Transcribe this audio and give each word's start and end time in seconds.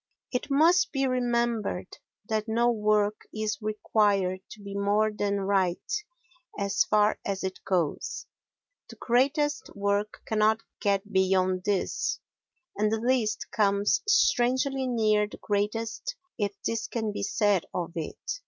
It 0.31 0.49
must 0.49 0.91
be 0.91 1.05
remembered 1.05 1.99
that 2.27 2.47
no 2.47 2.71
work 2.71 3.21
is 3.31 3.61
required 3.61 4.39
to 4.49 4.59
be 4.63 4.73
more 4.75 5.11
than 5.11 5.41
right 5.41 5.93
as 6.57 6.83
far 6.85 7.19
as 7.23 7.43
it 7.43 7.59
goes; 7.63 8.25
the 8.89 8.95
greatest 8.95 9.69
work 9.75 10.23
cannot 10.25 10.61
get 10.79 11.13
beyond 11.13 11.65
this 11.65 12.19
and 12.75 12.91
the 12.91 12.97
least 12.99 13.51
comes 13.51 14.01
strangely 14.07 14.87
near 14.87 15.27
the 15.27 15.37
greatest 15.37 16.15
if 16.35 16.51
this 16.65 16.87
can 16.87 17.11
be 17.11 17.21
said 17.21 17.67
of 17.71 17.91
it. 17.93 18.19